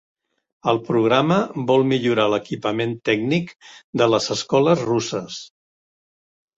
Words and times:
El 0.71 0.79
programa 0.87 1.37
vol 1.73 1.85
millorar 1.91 2.27
l'equipament 2.35 2.97
tècnic 3.13 3.55
de 4.03 4.11
les 4.15 4.33
escoles 4.41 4.87
russes. 4.93 5.43